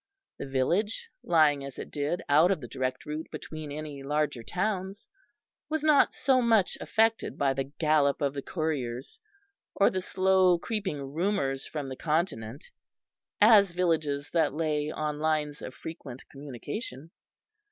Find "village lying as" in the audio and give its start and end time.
0.47-1.77